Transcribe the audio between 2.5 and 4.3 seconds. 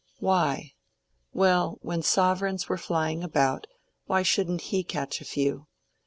were flying about, why